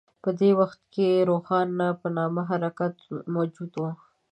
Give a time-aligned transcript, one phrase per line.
[0.23, 1.69] په دې وخت کې روښان
[2.01, 2.95] په نامه حرکت
[3.35, 3.83] موجود و.